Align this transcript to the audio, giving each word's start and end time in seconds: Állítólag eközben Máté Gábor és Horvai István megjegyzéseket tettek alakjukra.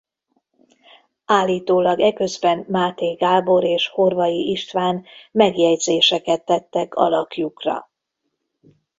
Állítólag 1.25 1.99
eközben 1.99 2.65
Máté 2.67 3.13
Gábor 3.13 3.63
és 3.63 3.87
Horvai 3.87 4.49
István 4.51 5.03
megjegyzéseket 5.31 6.45
tettek 6.45 6.95
alakjukra. 6.95 7.89